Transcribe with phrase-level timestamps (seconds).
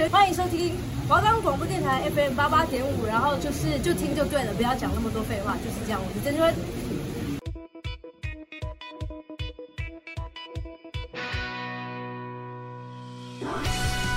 [0.00, 0.72] 学，欢迎收听
[1.06, 6.00] 华冈广播电台 FM 八八点五，然后就是就听就对了，不要讲那么多废话，就是这样。
[6.02, 6.54] 我是曾芷芬，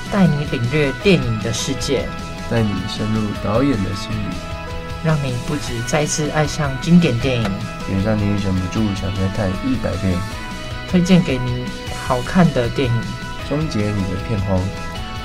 [0.09, 2.07] 带你领略电影的世界，
[2.50, 4.36] 带你深入导演的心里，
[5.04, 7.52] 让你不止再次爱上经典电影，
[7.89, 10.18] 也让你忍不住想再看一百遍。
[10.89, 11.65] 推荐给你
[12.07, 13.02] 好看的电影，
[13.50, 14.57] 终结你的片荒。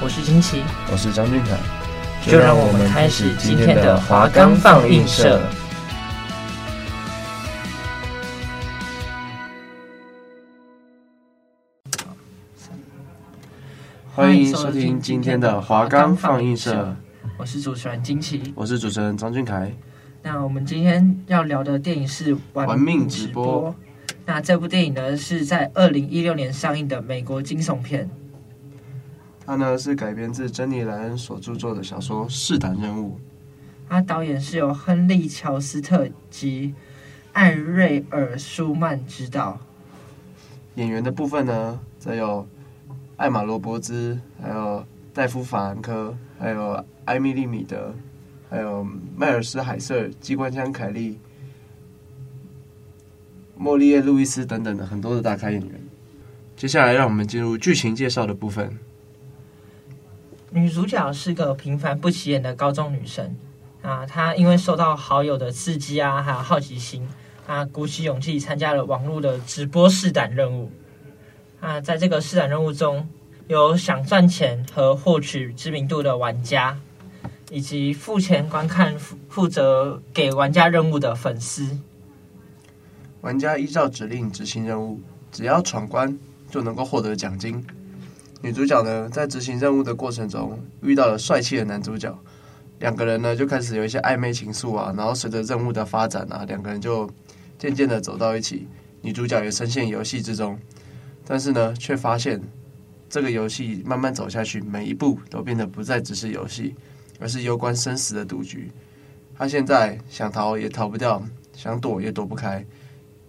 [0.01, 0.63] 我是金奇，
[0.93, 1.59] 我是张俊凯，
[2.25, 5.43] 就让我们开始今天的华冈放映社。
[14.15, 16.95] 欢迎收听今天的华冈放映社。
[17.37, 19.75] 我是主持人金奇，我是主持人张俊凯。
[20.23, 23.71] 那我们今天要聊的电影是《玩命直播》。
[24.25, 28.09] 那这部电影呢，是在二零一六年上映的美国惊悚片。
[29.49, 33.13] 它呢是改编自珍妮莱恩所著作的小说《试胆任务》。
[33.89, 36.75] 它导演是由亨利乔斯特及
[37.33, 39.59] 艾瑞尔舒曼执导。
[40.75, 42.47] 演员的部分呢，则有
[43.17, 47.95] 艾玛罗伯兹，还有戴夫法兰科，还有艾米丽米德，
[48.51, 51.19] 还有迈尔斯海瑟、机关枪凯利。
[53.57, 55.81] 莫利耶·路易斯等等的很多的大咖演员。
[56.55, 58.79] 接下来，让我们进入剧情介绍的部分。
[60.51, 63.37] 女主角是个平凡不起眼的高中女生
[63.83, 67.07] 啊，她因为受到好友的刺激啊，还有好奇心，
[67.47, 70.71] 啊，鼓起勇气参加了网络的直播试胆任务。
[71.61, 73.09] 啊，在这个试胆任务中，
[73.47, 76.79] 有想赚钱和获取知名度的玩家，
[77.51, 81.77] 以及付钱观看、负责给玩家任务的粉丝。
[83.21, 85.01] 玩家依照指令执行任务，
[85.33, 86.17] 只要闯关
[86.49, 87.63] 就能够获得奖金。
[88.41, 92.17] 女主角呢，在执行任务的过程中遇到了帅气的男主角，
[92.79, 94.95] 两个人呢就开始有一些暧昧情愫啊。
[94.97, 97.11] 然后随着任务的发展啊，两个人就
[97.59, 98.67] 渐渐的走到一起。
[99.01, 100.59] 女主角也深陷游戏之中，
[101.25, 102.41] 但是呢，却发现
[103.09, 106.75] 这个游戏慢慢走下去，每一步都变得不再只是游戏，
[107.19, 108.71] 而是攸关生死的赌局。
[109.37, 111.23] 她现在想逃也逃不掉，
[111.55, 112.65] 想躲也躲不开。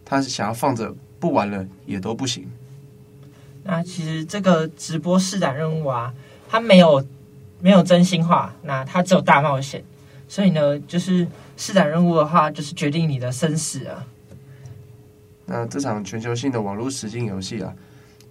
[0.04, 2.50] 他是想要放着不玩了也都不行。
[3.64, 6.14] 那其实这个直播试胆任务啊，
[6.48, 7.06] 它没有
[7.62, 9.84] 没有真心话，那它只有大冒险。
[10.28, 11.28] 所以呢，就是
[11.58, 14.06] 试胆任务的话，就是决定你的生死啊。
[15.46, 17.74] 那这场全球性的网络实境游戏啊，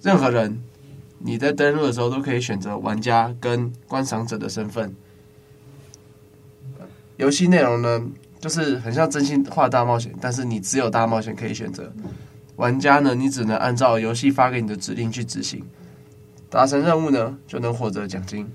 [0.02, 0.62] 任何人
[1.18, 4.94] 你在登录的时候都可以选择玩家跟观赏者的身份。
[7.16, 8.00] 游戏内容呢，
[8.38, 11.92] 就是很像真心话大冒险，但是你只有大冒险可以选择。
[12.58, 15.64] 玩家呢，你只能按照游戏发给你的指令去执行，
[16.50, 18.50] 达成任务呢就能获得奖金。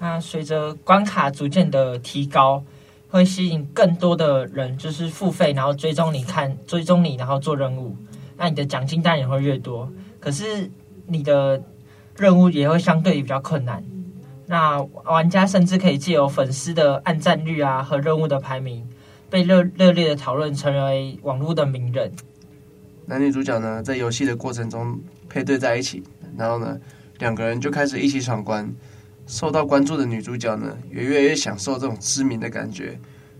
[0.00, 2.64] 那随着关卡逐渐的提高，
[3.08, 7.96] 会吸引更多的人，就是付费然后追踪你看，追踪你然后做任务，
[8.36, 9.88] 那你的奖金当然也会越多。
[10.18, 10.68] 可是
[11.06, 11.62] 你的
[12.16, 13.84] 任务也会相对比较困难。
[14.46, 18.84] 那玩家甚至可以借由粉丝的按赞率啊和任务的排名。
[19.30, 22.12] 被热热烈的讨论，成为网络的名人。
[23.10, 24.96] 男女主角呢，在游戏的过程中
[25.28, 26.00] 配对在一起，
[26.38, 26.78] 然后呢，
[27.18, 28.72] 两个人就开始一起闯关。
[29.26, 32.96] 受到关注的女主角呢，也越来越享受这种知名的感觉。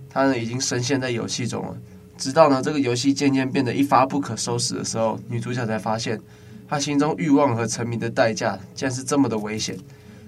[0.08, 1.76] 她呢，已经深陷在游戏中了。
[2.16, 6.20] 直到呢，这个游戏渐渐变得一发不可收拾的时候，女主角才发现，
[6.68, 9.78] 她心中欲望和沉迷的代价竟然是这么的危险。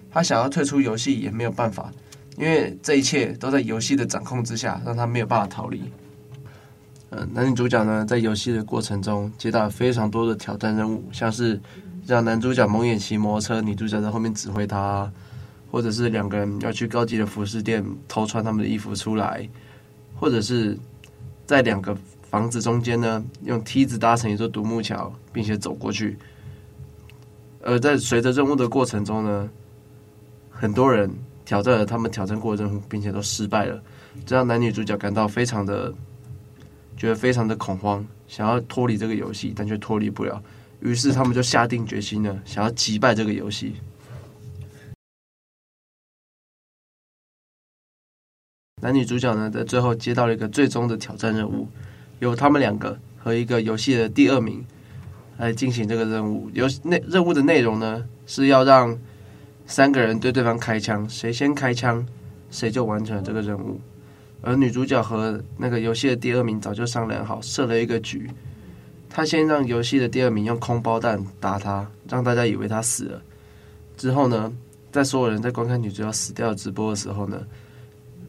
[0.08, 1.90] 她想要退出游戏也没有办法。
[2.36, 5.82] 因为这一切都在游戏的掌控之下，让他没有办法逃离。
[7.32, 11.60] 男女主角呢，在游戏的过程中接到了非常多的挑战任务，像是
[12.06, 15.10] 让男主角蒙眼骑摩托车，女主角在后面指挥他，
[15.70, 19.48] 或者是两个人要去高级的服饰店偷穿他们的衣服出来，
[20.18, 20.78] 或者是
[21.44, 26.16] 在两个房子中间呢，用梯子搭成一座独木桥，并且走过去。
[27.62, 29.48] 而在随着任务的过程中呢，
[30.50, 31.10] 很多人。
[31.44, 33.82] 挑战了他们挑战过的任务，并且都失败了，
[34.24, 35.92] 这让男女主角感到非常的
[37.02, 40.40] 觉得非常的恐慌，想要脱离这个游戏，但却脱离不了。
[40.78, 43.74] 于是他们就下定决心了，想要击败这个游戏。
[48.80, 51.66] 男女主角呢，在最后接到了一个最终的挑战任务，
[52.20, 54.64] 由他们两个和一个游戏的第二名
[55.38, 56.48] 来进行这个任务。
[56.54, 58.96] 游内任务的内容呢，是要让。
[59.64, 62.06] 三个人对对方开枪，谁先开枪，
[62.50, 63.80] 谁就完成了这个任务。
[64.42, 68.28] 而女主角和那个游戏的第二名早就商量好，设了一个局。
[69.08, 73.22] 他先让游戏的第二名用空包弹打他，让大家以为他死了。
[73.96, 74.52] 之后呢，
[74.90, 77.40] 在所有人在观看女主角死掉直播的时候呢，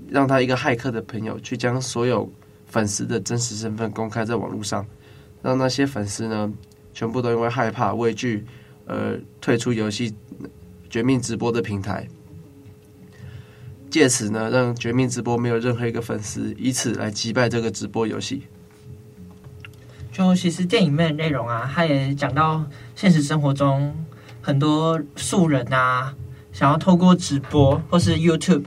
[0.10, 2.32] 让他一个骇客的朋友去将所有
[2.68, 4.86] 粉丝的真实身份公开在网络上，
[5.42, 6.52] 让那些粉丝呢
[6.94, 8.46] 全部都因为害怕畏惧
[8.86, 10.14] 而退出游戏
[10.90, 12.08] 绝命直播的平台，
[13.94, 18.42] 借此呢让绝命直播没有任何一个粉丝，以此来击败这个直播游戏。
[20.12, 23.94] 就其实电影里面的内容啊，他也讲到现实生活中
[24.42, 26.12] 很多素人啊，
[26.52, 28.64] 想要透过直播或是 YouTube，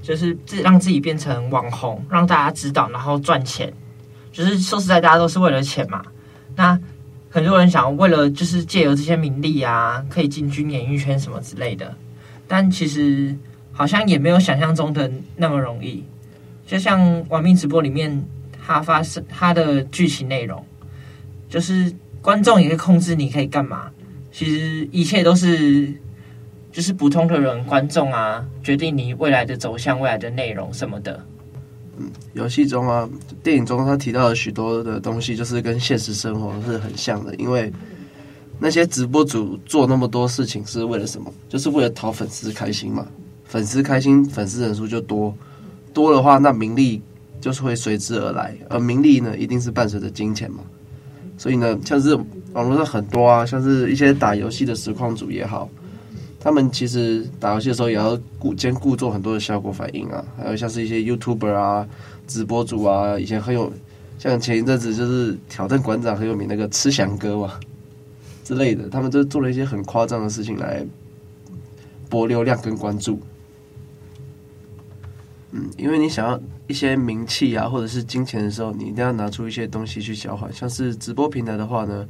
[0.00, 3.72] 就是自让自己变成网红，让大家知道，然后赚钱。
[4.30, 6.04] 就是说实在，大家都是为了钱嘛。
[6.54, 6.78] 那
[7.28, 11.92] 很多人想要为了就是借由这些名利啊，可以进军演艺圈什么之类的，
[12.46, 13.36] 但其实
[13.78, 16.02] 好像也没有想象中的那么容易。
[16.66, 18.24] 就像《玩命直播》里面，
[18.60, 20.64] 它发生它的剧情内容。
[21.48, 23.88] 就是观众也可以控制你可以干嘛，
[24.32, 25.94] 其实一切都是
[26.72, 31.24] 就是普通的人观众啊，决定你未来的走向、未来的内容什么的。
[31.98, 33.08] 嗯，游戏中啊，
[33.44, 37.32] 电影中他提到的许多的东西，就是跟现实生活是很像的。
[37.36, 37.72] 因为
[38.58, 41.32] 那些直播主做那么多事情是为了什么？
[41.48, 43.06] 就是为了讨粉丝开心嘛。
[43.48, 45.34] 粉丝开心，粉丝人数就多，
[45.92, 47.02] 多的话，那名利
[47.40, 50.60] 就是会随之而来，而名利呢，一定是伴随着金钱嘛。
[51.36, 52.14] 所以呢，像是
[52.52, 55.68] 网络上很多啊，像是一些打游戏的实况主也好，
[56.38, 61.88] 他们其实打游戏的时候也要顾兼顾做很多的效果反应啊，还有像是一些 YouTuber 啊、
[62.26, 63.72] 直播主啊，以前很有
[64.18, 67.54] 像前一阵子就是挑战馆长很有名那个吃翔哥嘛
[68.44, 70.84] 之类的，他们就做了一些很夸张的事情来
[72.10, 73.20] 博流量跟关注。
[75.50, 80.52] 嗯，因为你想要一些名气啊，或者是金钱的时候，你一定要拿出一些东西去交换。
[80.52, 82.06] 像是直播平台的话呢，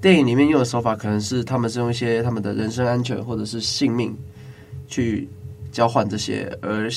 [0.00, 4.16] 电影里面用的手法可能是他们是用一些他们的人身安全或者是性命
[4.88, 5.28] 去
[5.70, 6.90] 交换这些，而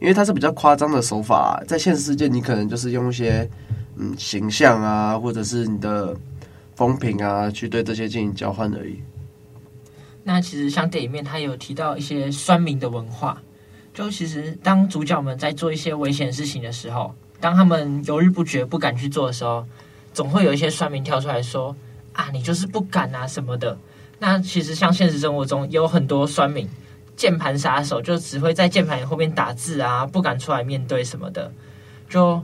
[0.00, 3.50] 因为它是比较夸张的手法，在现实世界你可能就是用一些
[3.96, 6.16] 嗯形象啊，或者是你的
[6.76, 9.00] 风评啊，去对这些进行交换而已。
[10.22, 13.42] 那其实像电影里面，他有提到一些酸民的文化。
[13.98, 19.66] 就其实，当主角们在做一些危险事情的时候，当他们犹豫不决、不敢去做的时候，
[20.14, 21.74] 总会有一些酸民跳出来说
[22.14, 23.76] ：“啊，你就是不敢啊什么的。”
[24.20, 26.68] 那其实像现实生活中有很多酸民、
[27.16, 31.50] 键盘杀手，就只会在键盘后面打字啊，不敢出来面对什么的，
[32.08, 32.40] 就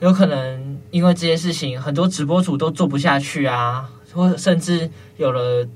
[0.00, 5.68] 有可能因为这些事情，很多直播主都做不下去啊，或甚至有了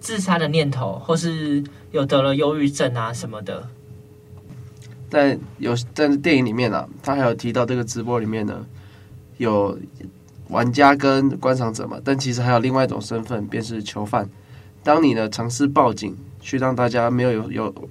[0.00, 1.62] 自杀的念头，或是
[1.92, 3.68] 有得了忧郁症啊什么的。
[5.12, 8.64] 在有在电影里面啊，他还有提到这个直播里面呢，
[9.36, 9.78] 有
[10.48, 14.26] 玩家跟观赏者嘛，但其实还有另外一种身份，便是囚犯。
[14.82, 17.88] 当你呢尝试报警，去让大家没有有有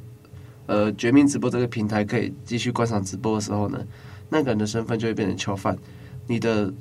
[0.66, 3.86] 呃绝命直播这个平台可以继续观赏直播的时候呢，
[4.28, 5.78] 那个人的身份就会变成囚犯。
[6.26, 6.74] 你的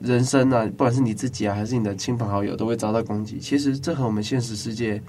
[0.00, 3.40] 人生啊，不管是你自己啊，还是你的亲朋好友，都会遭到攻击。
[3.40, 5.02] 其实这和我们现实世界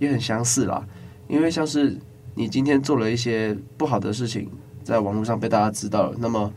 [0.00, 0.84] 也很相似啦，
[1.28, 1.96] 因为像是。
[2.38, 4.50] 你今天做了一些不好的事情，
[4.84, 6.52] 在网络上被大家知道了，那么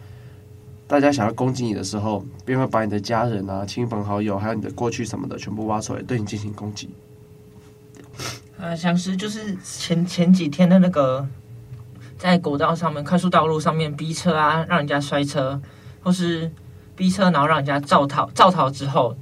[0.88, 6.90] 大家想要攻击你的时候，便会把你的家人啊、亲朋好友，还有你的过去什么的，全部挖出来对你进行攻击。
[8.60, 11.26] 啊，像是就是前前几天的那个，
[12.18, 15.62] 在国道上面、快速道路上面逼车啊，让人家摔车，
[16.04, 16.52] 或是
[16.94, 19.16] 逼车，然后让人家肇逃，肇逃之后，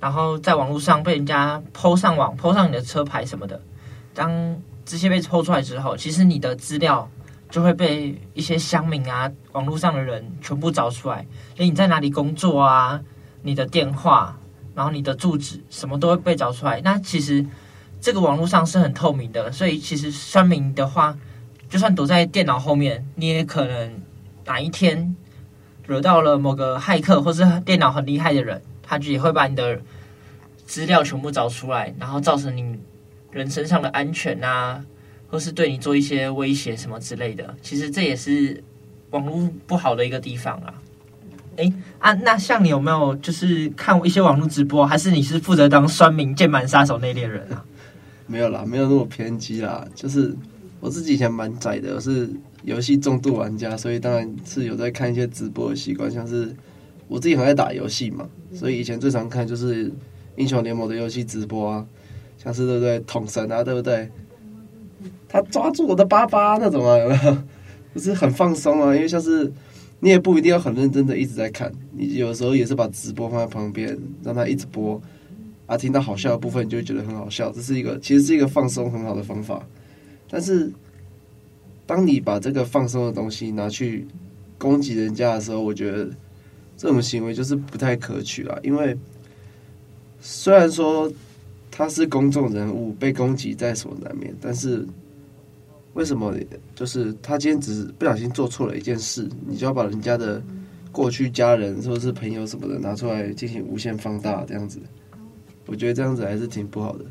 [0.00, 3.60] 然后在网络上被人家 PO 上网，PO 上你的车牌什么的，
[4.14, 4.56] 当。
[4.84, 7.08] 这些被抽出来之后，其实你的资料
[7.48, 13.00] 就会被一些乡民啊、网络上的人全部找出来，连你在哪里工作啊、
[13.42, 14.36] 你的电话，
[14.74, 16.80] 然后你的住址，什么都会被找出来。
[16.82, 17.44] 那其实
[18.00, 21.16] 这个网络上是很透明的，所以其实乡民的话，
[21.68, 24.02] 就算躲在电脑后面，你也可能
[24.44, 25.14] 哪一天
[25.86, 29.80] 惹到了某个骇客或是电脑很厉害的人，他就也会把你的
[30.66, 32.78] 资料全部找出来，然后造成你。
[33.32, 34.84] 人身上的安全啊，
[35.28, 38.62] 或是对你做一些威胁什么之类的，其实这也是
[39.10, 40.74] 网络不好的一个地方啊。
[41.56, 47.64] 诶啊，那像你有没有就是看一些网络直播，还是你是负责当酸民键盘杀手那类人啊？
[48.26, 49.86] 没有啦，没有那么偏激啦。
[49.94, 50.34] 就是
[50.80, 52.30] 我自己以前蛮宅的，我是
[52.62, 56.10] 游戏重度玩家，所以当然是有在看一些直播的习惯。
[56.10, 56.54] 像是
[57.06, 59.92] 我自己很爱打游戏嘛，所以以前最常看就是
[60.36, 61.86] 英雄联盟的游戏直播啊。
[62.42, 64.10] 像是对不对，捅神啊，对不对？
[65.28, 67.36] 他抓住我的巴巴那种啊，有没有？
[67.94, 69.52] 就是很放松啊，因为像是
[70.00, 75.00] 你也不一定要很认真的一直在看，你有时候也是把直播放在旁边，让他一直播
[75.66, 77.52] 啊，听到好笑的部分你就会觉得很好笑。
[77.52, 79.64] 这是一个其实是一个放松很好的方法。
[80.28, 80.72] 但是
[81.86, 84.06] 当你把这个放松的东西拿去
[84.58, 86.08] 攻击人家的时候，我觉得
[86.76, 88.58] 这种行为就是不太可取啊。
[88.62, 88.96] 因为
[90.20, 91.12] 虽然说
[91.74, 94.86] 他是公众人物，被攻击在所难免，但是
[95.94, 96.34] 为什么
[96.74, 100.40] 就是他今天只是不小心做错了一件事，你就要把人家的
[100.92, 104.44] 过去家人或者是朋友什么的拿出来进行无限放大？
[104.46, 104.78] 这样子，
[105.66, 107.06] 我觉得这样子还是挺不好的。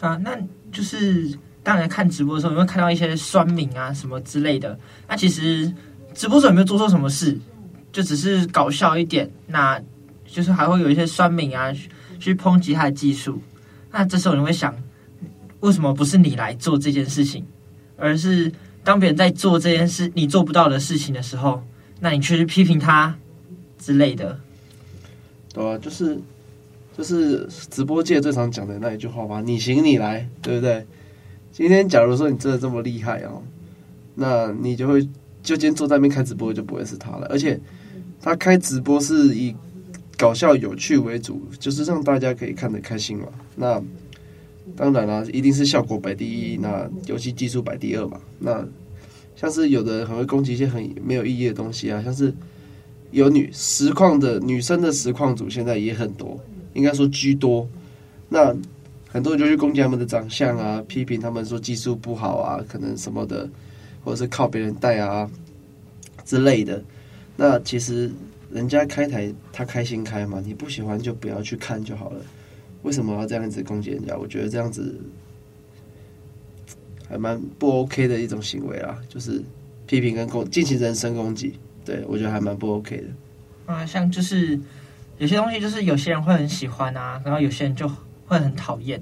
[0.00, 0.36] 啊，那
[0.72, 1.30] 就是
[1.62, 4.76] 当然看直播的时候，你会看到一些酸民啊什么之类的。
[5.06, 5.70] 那其实
[6.14, 7.38] 直播时有没有做错什么事？
[7.92, 9.78] 就只是搞笑一点，那
[10.26, 11.70] 就是还会有一些酸民啊
[12.22, 13.40] 去抨击他的技术。
[13.90, 14.74] 那这时候你会想，
[15.60, 17.44] 为什么不是你来做这件事情，
[17.96, 18.52] 而是
[18.84, 21.62] 当别人在做这件事你做不到的事情的时候，
[22.00, 23.16] 那你却去批评他
[23.78, 24.38] 之类的？
[25.52, 26.18] 对啊，就是。
[26.94, 30.86] 就是直播界最常讲的那一句话吧，你行你来，对不对？
[31.50, 33.42] 今天假如说你真的这么厉害哦，
[34.14, 35.00] 那你就会
[35.42, 37.26] 就今天坐在那边开直播就不会是他了。
[37.30, 37.58] 而且
[38.20, 39.56] 他开直播是以
[40.22, 43.26] 搞笑有趣为主，就是让大家可以看得开心嘛。
[43.56, 43.82] 那
[44.76, 48.20] 当然啦，一定是效果摆第一，那游戏技术摆第二嘛。
[48.38, 48.64] 那
[49.34, 52.32] 像是有的人很会攻击一些很没有意义的东西啊，像是
[53.10, 56.38] 有女实况的女生的实况主现在也很多。
[56.74, 57.68] 应该说居多，
[58.28, 58.54] 那
[59.08, 63.50] 很多人就去攻击他们的长相啊，批评他们说技术不好啊，可能什么的，
[64.04, 65.28] 或者是靠别人带啊
[66.24, 66.80] 之类的。
[67.36, 68.08] 那其实
[68.52, 72.20] 人家开台他开心开嘛，你不喜欢就不要去看就好了。
[72.82, 74.16] 为什么要这样子攻击人家？
[74.16, 75.00] 我觉得这样子
[77.08, 79.42] 还蛮不 OK 的一种行为啊，就是
[79.86, 83.72] 批评跟攻进行人身攻击，对，我觉得还蛮不 OK 的。
[83.72, 84.60] 啊，像就是。
[85.18, 87.88] 有些东西就是有些人会很喜欢啊，然后有些人就
[88.26, 89.00] 会很讨厌，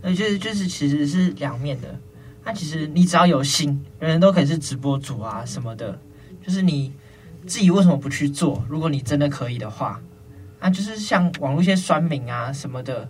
[0.00, 1.94] 那就是就是其实是两面的。
[2.42, 5.98] 那其实你只要有心，人人都可以是直播主啊什么的。
[6.40, 6.90] 就是你
[7.46, 8.64] 自己为什么不去做？
[8.68, 10.00] 如果你真的可以的话，
[10.60, 13.08] 那就是像网络一些酸民啊什么的，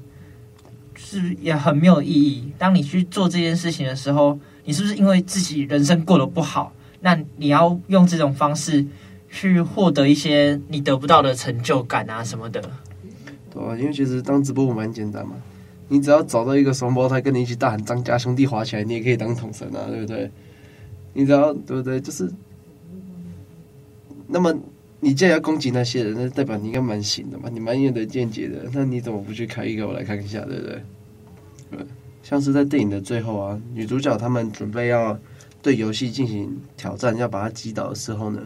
[0.95, 2.53] 就是也很没有意义。
[2.59, 6.73] 当你去做这件事情的时候，你是不是因为自己人生过得不好？
[7.01, 8.87] 那你要用这种方式。
[9.35, 12.61] 去获得一些你得不到的成就感啊什么的，
[13.51, 15.33] 对啊，因为其实当直播蛮简单嘛，
[15.89, 20.31] 你只要找到一个双胞胎跟你一起大喊张家兄弟滑起来，你也可以当统神啊，对不对？
[21.15, 21.99] 你只要对不对？
[21.99, 22.31] 就是，
[24.27, 24.55] 那么
[25.01, 30.83] 你既然要攻击那些人，那代表你应该蛮行的嘛，你蛮有的见解的，那你怎么不去开一个我来看一下，对不对？
[31.71, 31.81] 对，
[32.23, 35.19] 像是在电影的最后啊，女主角他们准备要
[35.61, 38.45] 对游戏进行挑战，要把它击倒的时候呢，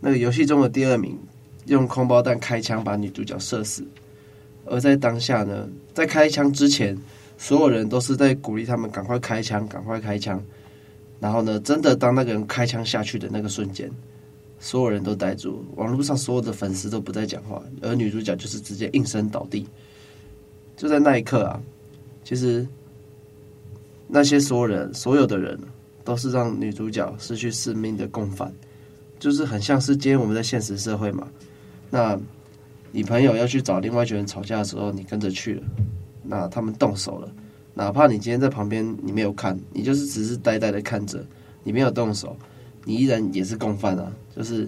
[0.00, 1.18] 那个游戏中的第二名
[1.66, 3.84] 用空包弹开枪把女主角射死，
[4.66, 6.96] 而在当下呢，在开枪之前，
[7.36, 10.40] 所有人都是在鼓励他们赶快开枪，赶快开枪。
[11.18, 13.90] 然后呢，真的当那个人开枪下去的那个瞬间，
[14.60, 19.66] 所有人都呆住，网络上所有的粉丝都不再讲话，而女主角就是直接应声倒地。
[20.76, 21.60] 就在那一刻啊，
[22.22, 22.66] 其实
[24.06, 25.58] 那些所有人，所有的人
[26.04, 28.52] 都是让女主角失去生命的共犯。
[29.18, 31.26] 就是很像是今天我们在现实社会嘛，
[31.88, 32.18] 那
[32.92, 35.62] 你朋友要去找另外一群人吵架的时候，你跟着去了，
[36.22, 37.32] 那他们动手了，
[37.78, 41.22] 哪怕你今天在旁边你没有看，你就是只是呆呆的看着，
[41.62, 42.34] 你没有动手，
[42.84, 44.62] 你依然也是共犯啊，就是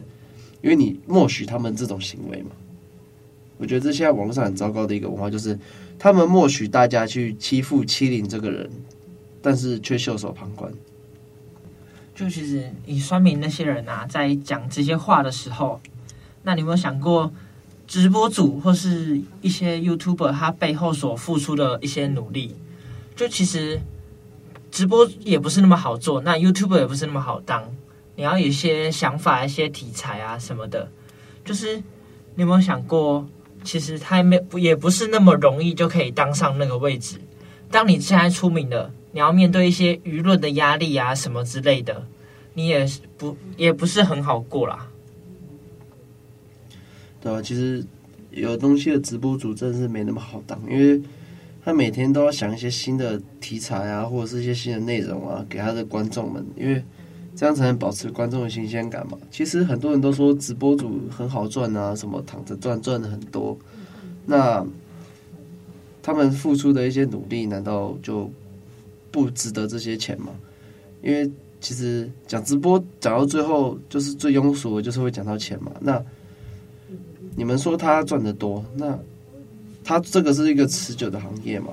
[0.60, 2.50] 因为你默许他们这种行为嘛。
[3.56, 5.58] 我觉得这现在网络上很糟糕的一个文化，就是
[5.98, 8.70] 他们默许大家去欺负欺凌这个人，
[9.40, 10.70] 但是却袖手旁观。
[12.14, 15.80] 就其实你说明那些人啊，在讲这些话的时候，
[16.42, 17.32] 那你有没有想过，
[17.86, 22.54] 直播主或是一些 YouTuber 他背后所付出的一些努力？
[23.18, 23.80] 就其实
[24.70, 27.64] 直播也不是那么好做，那 YouTube 也不是那么好当。
[28.14, 30.88] 你要有一些想法、一些题材啊什么的，
[31.44, 31.76] 就是
[32.36, 33.28] 你有没有想过，
[33.64, 37.20] 其实他没也不是那么容易就可以当上那个位置。
[37.68, 38.92] 当你现在出名了。
[39.10, 42.06] 你要面对一些舆论的压力啊，什么之类的，
[42.52, 44.86] 你也不也不是很好过啦。
[47.18, 47.82] 对啊，其实
[48.30, 51.00] 有东西的直播主真的是没那么好当，因为
[51.68, 56.82] 他每天都要想一些新的题材啊，或者是一些新的内容啊，给他的观众们，因为
[57.36, 59.18] 这样才能保持观众的新鲜感嘛。
[59.30, 63.54] 其实很多人都说直播主很好赚啊，什么躺着赚赚的很多，
[64.24, 64.66] 那
[66.02, 68.30] 他们付出的一些努力，难道就？
[69.10, 70.28] 不值得这些钱吗？
[71.02, 71.30] 因为
[71.62, 75.72] 其实讲直播讲到最后，就是最庸俗的，就是会讲到钱嘛。
[75.80, 76.00] 那
[77.34, 78.98] 你们说他赚得多，那
[79.88, 81.72] 他这个是一个持久的行业嘛？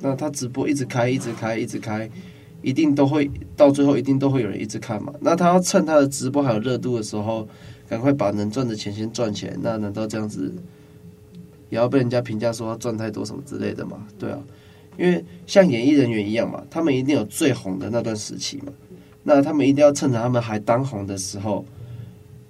[0.00, 2.08] 那他直播一直开，一直开，一直开，
[2.62, 5.12] 一定都会到最后，一定都会有人一直看嘛。
[5.20, 7.48] 那他要趁他的直播还有热度的时候，
[7.88, 9.56] 赶快把能赚的钱先赚起来。
[9.60, 10.54] 那难道这样子
[11.68, 14.06] 也要被人家评价说赚太多什么之类的吗？
[14.16, 14.38] 对啊，
[14.96, 18.72] 因为像演艺人员一样嘛，他们一定有最红的那段时期嘛。
[19.24, 21.66] 那他们一定要趁着他们还当红的时候。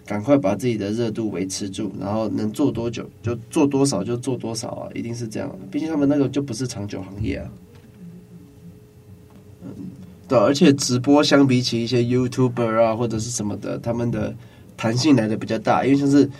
[0.07, 4.89] 赶快把自己的热度维持住，然后能做多久就做多少就做多少啊！
[4.95, 7.51] 一定是这样，毕竟他们那个就不是长久行业啊。
[9.65, 9.69] 嗯，
[10.29, 14.33] 对，而且直播相比起一些 YouTuber 啊或者是什么的，他们的
[14.77, 16.31] 弹性来的比较大，因为像是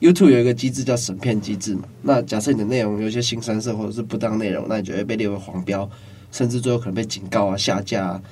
[0.00, 1.84] YouTube 有一个机制叫审片机制嘛。
[2.02, 5.88] 那假设你的内容有一些新三色或者是不当内容，那你就会被列为黄标，
[6.30, 8.22] 甚至最后可能被警告啊、下架啊。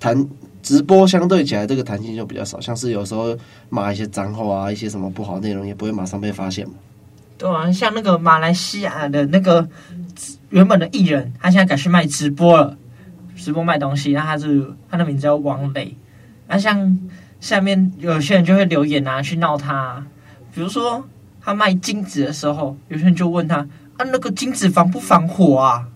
[0.00, 0.26] 弹
[0.62, 3.36] 直播相对起来，这个弹性就比较少，像是有时候
[3.68, 6.74] 骂一些脏话啊，一些什么不好内容，也不会马上被发现嘛。
[7.36, 9.68] 对啊，像那个马来西亚的那个
[10.50, 12.78] 原本的艺人，他现在改去卖直播了，
[13.36, 15.96] 直播卖东西，那他是他的名字叫王磊。
[16.46, 16.96] 那像
[17.40, 20.06] 下面有些人就会留言啊，去闹他，
[20.54, 21.04] 比如说
[21.40, 23.56] 他卖金子的时候，有些人就问他
[23.96, 25.88] 啊，那个金子防不防火啊？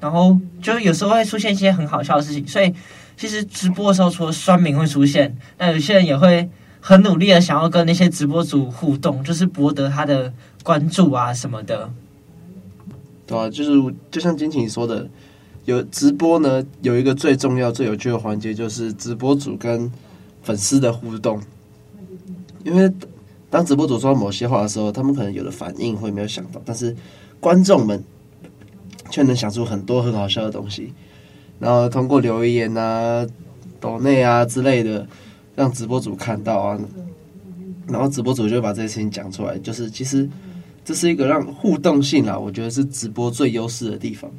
[0.00, 2.74] 然后就有时候会出现一些很好笑的事情，所以。
[3.16, 6.48] 其实直播的时候，除了酸民会出现，那有些人也会
[6.80, 11.90] 很努力的想要跟那些直播主互动，就是博得他的关注啊什么的。
[13.26, 15.08] 对啊，就是就像金晴说的，
[15.64, 19.90] 有直播呢，有一个最重要、最有趣的环节，就是直播主跟
[20.42, 21.40] 粉丝的互动。
[22.64, 22.92] 因为
[23.48, 26.94] 当直播主说某些话的时候，他们可能有的反应会没有想到，但是
[27.40, 28.02] 观众们
[29.10, 30.92] 却能想出很多很好笑的东西。
[31.58, 33.26] 然后通过留言啊、
[33.80, 35.06] 抖内啊之类的，
[35.54, 36.78] 让直播主看到啊，
[37.88, 39.58] 然后直播主就把这些事情讲出来。
[39.58, 40.28] 就是其实
[40.84, 44.30] 这是一个让互动性啊，我觉得是直播最优势的地方。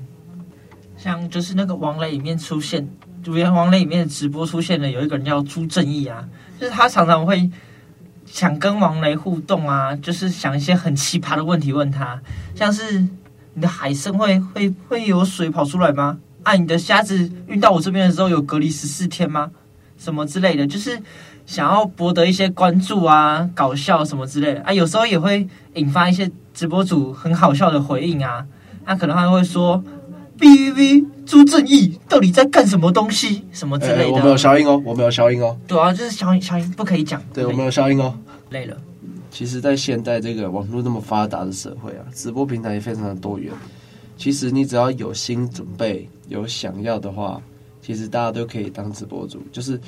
[0.98, 2.88] 像就是那个王雷里面出现，
[3.24, 6.28] 主演王雷里面的直播出现的有一个人叫朱正义啊，
[6.60, 7.50] 就是他常常会
[8.26, 12.20] 想跟王雷互动啊，就是想一些很奇葩的问题问他，
[12.56, 13.00] 像是
[13.54, 16.18] 你的海参会会会有水跑出来吗？
[16.46, 19.50] 啊，你的虾子运到我这边的时候有隔离十四天吗？
[19.98, 21.02] 什么之类的，就是
[21.48, 24.72] 想要博得一些关注啊，搞笑什么之类的啊。
[24.72, 28.46] 有时候也会引发一些直播主很好笑的回应啊。
[28.86, 29.84] 那、啊、可能他会说
[30.38, 33.44] 哔哔哔，朱正义到底在干什么东西？
[33.52, 34.04] 什么之类的。
[34.04, 35.58] 欸、我没有消音哦，我没有消音哦。
[35.68, 37.20] 对啊，就是消音消音不可以讲。
[37.34, 38.14] 对，我没有消音哦。
[38.52, 38.78] 累了。
[39.32, 43.52] 其实，在现代这个网络那么发达的社会啊，直播平台也非常的多元。
[44.16, 47.42] 其实你只要有心准备，有想要的话，
[47.82, 49.80] 其实大家都可以当直播主，就是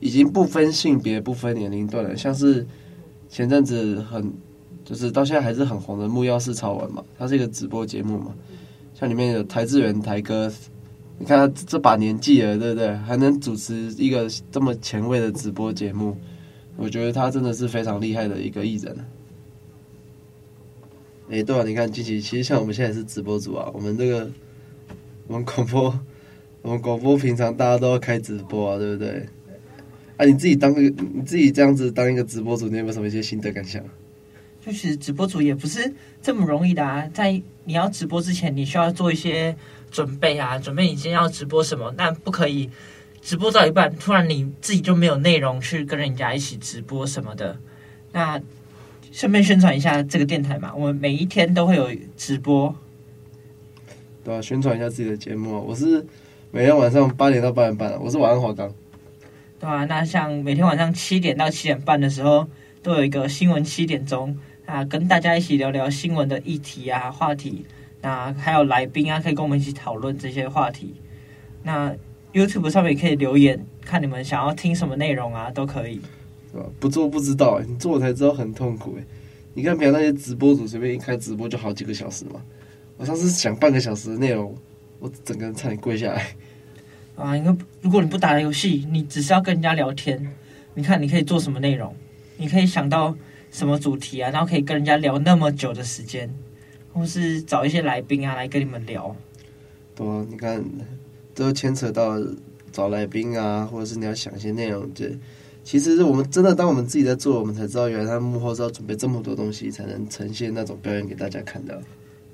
[0.00, 2.16] 已经不分性别、不分年龄段了。
[2.16, 2.66] 像是
[3.28, 4.32] 前阵子很，
[4.84, 8.34] 就是到现在还是很红的《木曜4超文》嘛，它是一个直播节目嘛。
[8.94, 10.52] 像里面有台智源台哥，
[11.18, 12.94] 你看他这把年纪了，对不对？
[12.98, 16.16] 还能主持一个这么前卫的直播节目，
[16.76, 18.96] 我觉得他真的是非常厉害的一个艺人。
[21.28, 24.30] 哎、欸，对啊，你看，近期其实像我们现在是直播主啊，我们这个，
[25.26, 26.00] 我们广播，
[26.62, 29.26] 我们广播平常大家都要开直播啊，对不对？
[30.16, 33.82] 啊，你自己当个，你自己这样子当一个直播主，你有没有什么一些心得感想？
[34.64, 39.56] 就是直播主也不是这么容易的啊，在你要直播之前，你需要做一些
[39.90, 42.68] 准备啊，准备你今天要直播什么，但不可以
[43.20, 47.58] 直播到一半，突然你自己就没有内容去跟人家一起直播什么的，
[48.12, 48.40] 那。
[49.14, 52.74] 顺便宣传一下这个电台嘛，我们每一天都会有直播，
[54.24, 55.60] 对啊，宣传一下自己的节目啊。
[55.60, 56.04] 我是
[56.50, 58.72] 每天晚上八点到八点半，我是晚安华冈，
[59.58, 62.46] 对啊，那像每天晚上七点到七点半的时候，
[62.82, 67.64] 都有一个新闻七点钟啊，跟大家一起聊聊新闻的议题啊、话题，
[68.00, 70.94] 那还有来宾啊，可以跟我们一起讨论这些话题。
[71.64, 71.92] 那
[72.32, 76.00] YouTube 上面也可以留言，看你们想要听什么内容啊，都可以。
[76.78, 78.96] 不做不知道，你做才知道很痛苦。
[79.54, 82.40] 你看，比如那些直播主随便一开直播就好几个小时嘛。
[83.02, 84.56] 我上次想半个小时的内容，
[85.00, 86.24] 我整个人差点跪下来。
[87.16, 90.24] 啊，因为如果你不打游戏，你只是要跟人家聊天，
[90.74, 91.92] 你看你可以做什么内容？
[92.36, 93.12] 你可以想到
[93.50, 94.30] 什么主题啊？
[94.30, 96.32] 然后可以跟人家聊那么久的时间，
[96.92, 99.16] 或是找一些来宾啊来跟你们聊。
[99.96, 100.64] 对啊，你看，
[101.34, 102.16] 都牵扯到
[102.70, 105.06] 找来宾啊，或者是你要想一些内容就。
[105.64, 111.82] 其实我们真的，当我们自己在做，我们才知道原来他幕后是要准备这么多东西，才能呈现那种表演给大家看的。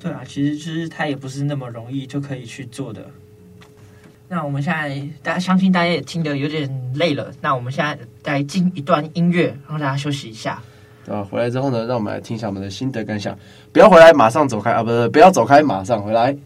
[0.00, 3.04] 对啊，其实就是他也不是那么容易就可以去做的。
[4.28, 4.90] 那我们现在
[5.22, 10.62] 大家相信大家也听得有点累了，那我们现在再进一段音乐，让大家休息一下。
[11.04, 13.36] 对啊，回来之后呢，让我们来听一下我们的心得感想。
[13.72, 16.36] 不要回来马上走开啊，不是，不要走开，马上回来。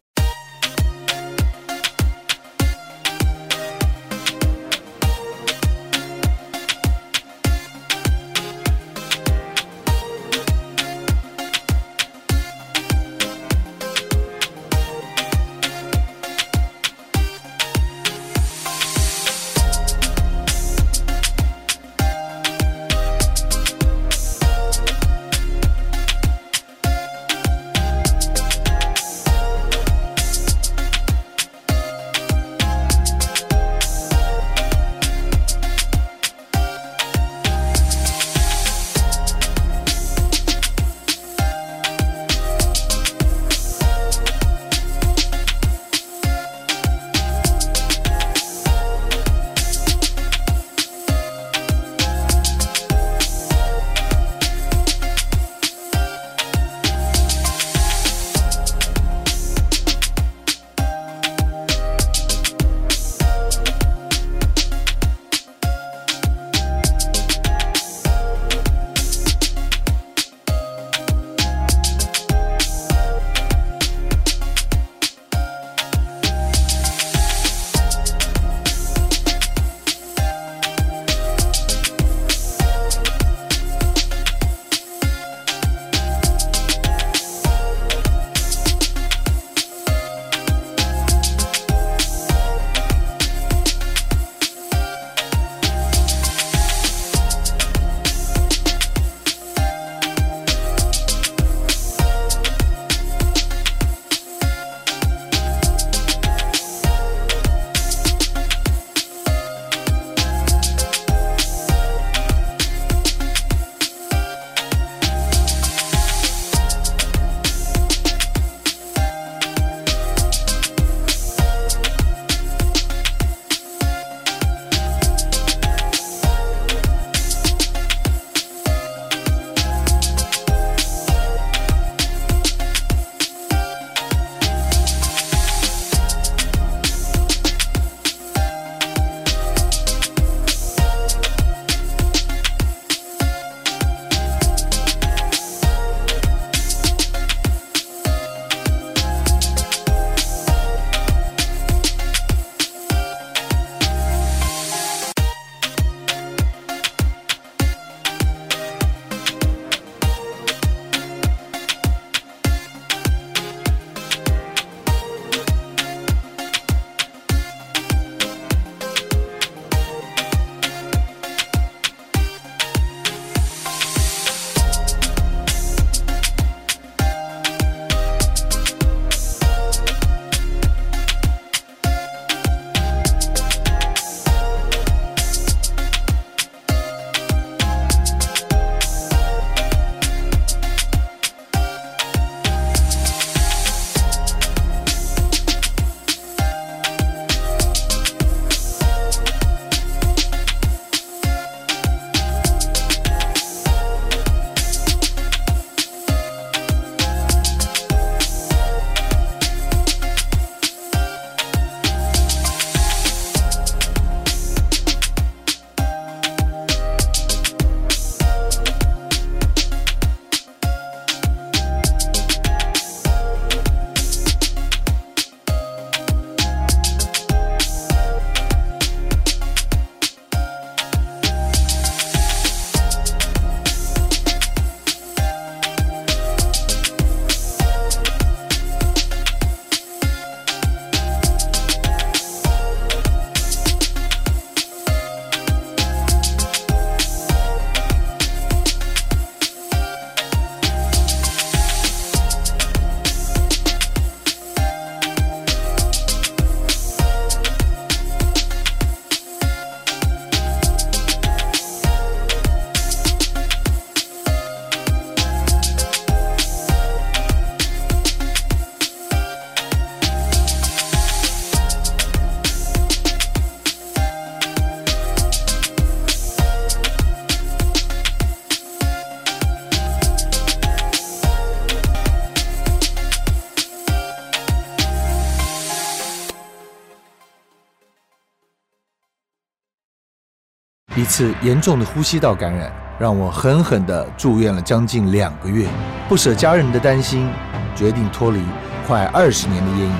[290.95, 295.67] 一次严重的呼吸道感染，让我狠狠地住院了将近两个月。
[296.07, 297.31] 不舍家人的担心，
[297.75, 298.43] 决定脱离
[298.87, 299.95] 快二十年的烟瘾。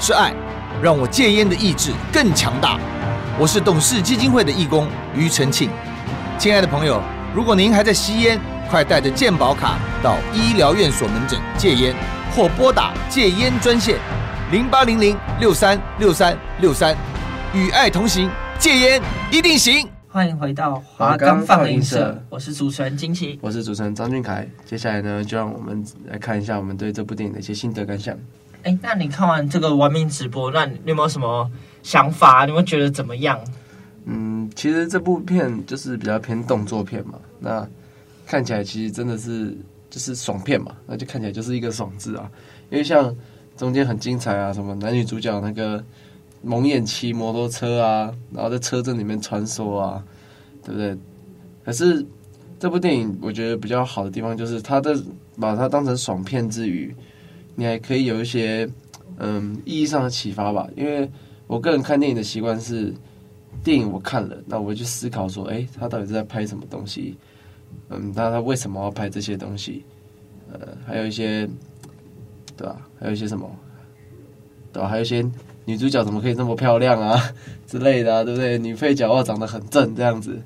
[0.00, 0.32] 是爱，
[0.82, 2.76] 让我戒烟的意志更强大。
[3.38, 5.70] 我是董事基金会的义工庾澄庆。
[6.36, 7.00] 亲爱的朋友，
[7.32, 11.94] 如果您还在吸烟，快带着健保卡到医疗院所门诊戒烟，
[12.34, 13.96] 或拨打戒烟专线
[14.50, 16.96] 零八零零六三六三六三，
[17.54, 19.88] 与爱同行，戒烟一定行。
[20.12, 24.44] 欢迎回到华冈放映社，我是主持人金奇，我是主持人张俊凯。
[24.66, 28.18] 接下来呢，就让我们来看一下我们对这部电影的一些心得感想。
[28.64, 31.48] 哎，那你看完这个玩命直播，那你有没有什么
[31.84, 32.44] 想法？
[32.44, 33.38] 你会觉得怎么样？
[34.04, 37.64] 嗯，其实这部片就是比较偏动作片嘛，那
[38.26, 39.56] 看起来其实真的是
[39.88, 42.28] 就是爽片嘛，那就看起来就是一个爽字啊。
[42.68, 43.14] 因为像
[43.56, 45.84] 中间很精彩啊，什么男女主角那个。
[46.42, 50.02] 蒙眼骑摩托车啊，然后在车阵里面穿梭啊，
[50.64, 50.96] 对不对？
[51.64, 52.04] 可是
[52.58, 54.98] 这部电影我觉得比较好的地方就是，它的
[55.38, 56.94] 把它当成爽片之余，
[57.54, 58.68] 你还可以有一些
[59.18, 60.66] 嗯意义上的启发吧。
[60.76, 61.10] 因为
[61.46, 62.94] 我个人看电影的习惯是，
[63.62, 67.16] 电影我看了，那我会去思考说，哎，他到底是在拍什么东西？
[67.90, 69.84] 嗯，那他为什么要拍这些东西？
[70.52, 71.48] 呃，还有一些，
[72.56, 72.88] 对吧？
[72.98, 73.48] 还有一些什么？
[74.72, 74.88] 对吧？
[74.88, 75.22] 还有一些。
[75.66, 77.32] 女主角怎么可以这么漂亮啊
[77.66, 78.58] 之类的啊，对不对？
[78.58, 80.42] 女配角要长得很正这样子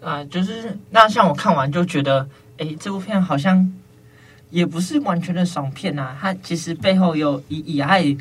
[0.00, 2.26] 啊，就是那像我看完就觉得，
[2.58, 3.70] 哎，这部片好像
[4.50, 8.16] 也不是完全的爽片啊，它其实背后有以以爱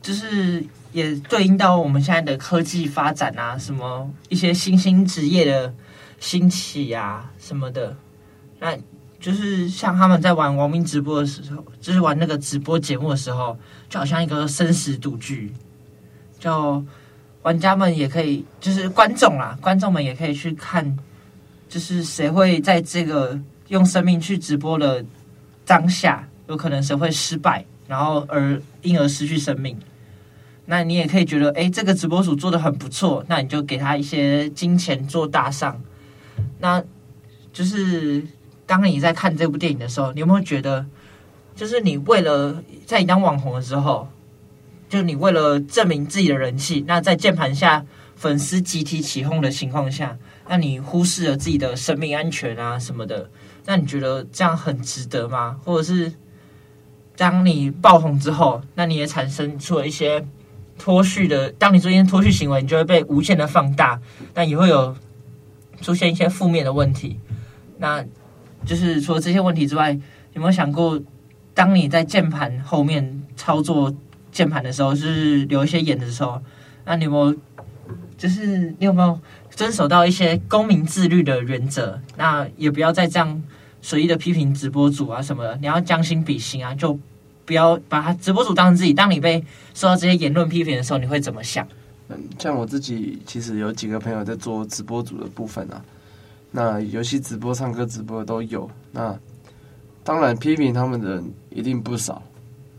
[0.00, 5.74] 就是也对应到我们现在的科技发展啊，什么一些新兴职业的
[6.20, 7.96] 兴起啊什么的，
[8.60, 8.76] 那。
[9.20, 15.52] 就是像他们在玩亡命直播的时候，就是玩那个直播节目的时候，就好像一个生死赌局，
[16.38, 16.84] 就
[17.42, 20.96] 玩家们也可以，就是观众啦，观众们也可以去看，
[21.68, 25.04] 就是谁会在这个用生命去直播的
[25.66, 29.76] 当下，有可能谁会失败，然后而因而失去生命。
[30.66, 35.82] 那你也可以觉得，哎，这个直播主做的很不错，那你就给他一些金钱做大赏，
[36.60, 36.80] 那
[37.52, 38.24] 就是。
[38.68, 40.84] 当你在看这部电影的时候，你有没有觉得，
[41.56, 44.06] 就是你为了在你当网红的时候，
[44.90, 53.30] 就你为了证明自己的人气，那在键盘下粉丝集体起哄的情况下，那你忽视了自己的生命安全啊什么的，
[53.64, 55.58] 那你觉得这样很值得吗？
[55.64, 56.12] 或者是
[57.16, 60.22] 当你爆红之后，那你也产生出了一些
[60.78, 63.98] 脱序的，当你做一些脱序行为，你就会被无限的放大，
[64.34, 64.94] 那也会有
[65.80, 67.18] 出现一些负面的问题，
[67.78, 68.04] 那。
[68.64, 69.92] 就是除了这些问题之外，
[70.34, 71.00] 有没有想过，
[71.54, 73.92] 当你在键盘后面操作
[74.30, 76.40] 键盘的时候，就是留一些言的时候，
[76.84, 77.36] 那你有没有，
[78.16, 79.18] 就是你有没有
[79.50, 81.98] 遵守到一些公民自律的原则？
[82.16, 83.42] 那也不要再这样
[83.80, 86.98] 随意的批评直播主啊什么的，你要将心比心啊，就
[87.44, 88.92] 不要把他直播主当成自己。
[88.92, 89.42] 当你被
[89.72, 91.66] 受到这些言论批评的时候，你会怎么想？
[92.10, 95.82] 嗯，像我自己其实有几个朋友在做直播主的部分啊。
[96.50, 98.70] 那游戏直播、唱歌直播都有。
[98.90, 99.18] 那
[100.02, 102.22] 当然批评他们的人一定不少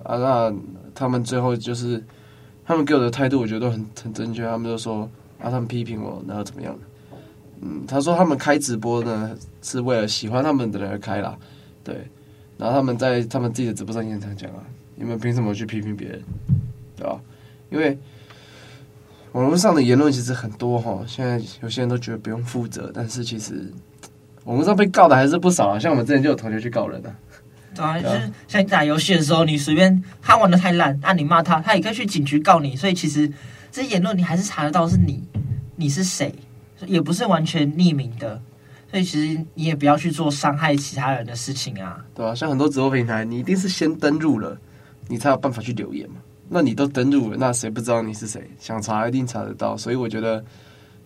[0.04, 0.18] 啊。
[0.18, 0.54] 那
[0.96, 2.04] 他们最后就是
[2.66, 4.44] 他们给我的态度，我觉得都很很正确。
[4.44, 6.78] 他们就说啊，他们批评我，然后怎么样？
[7.62, 11.38] 嗯，他说他们开直播呢，是为了喜欢他们的人而开啦。
[11.84, 12.08] 对，
[12.58, 14.64] 然后他们在他们自己的直播上也常讲啊，
[14.96, 16.24] 你们凭什么去批评别人？
[16.96, 17.20] 对吧？
[17.70, 17.98] 因为。
[19.34, 23.72] 网络上的言论其实很多哈，现在有些人都觉得不用负责，但是其实
[24.46, 25.78] 网络上被告的还是不少啊。
[25.78, 27.14] 像我们之前就有同学去告人啊，
[27.76, 32.76] 对啊，就是像你打游戏的时候，你随便他玩的太烂，那你骂他，他也可以去警局告你。
[32.76, 33.32] 所以其实
[33.72, 35.24] 这些言论你还是查得到是你，
[35.76, 36.34] 你是谁，
[36.88, 38.42] 也不是完全匿名的。
[38.90, 42.04] 所以其实你也不要去做伤害其他人的事情啊。
[42.16, 44.58] 对啊，像很多直播平台，你一定是先登录了，
[45.08, 46.16] 你才有办法去留言嘛。
[46.50, 48.42] 那你都登录了，那谁不知道你是谁？
[48.58, 49.78] 想查一定查得到。
[49.78, 50.44] 所以我觉得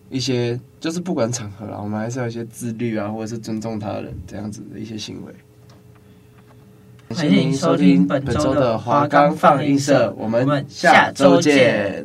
[0.08, 5.32] 一些就是不管场合啊，我们还是要一些自律啊，或者是尊重他人这样子的一些行为。
[7.14, 12.04] 欢迎收听本周的华冈放映社，我们下周见。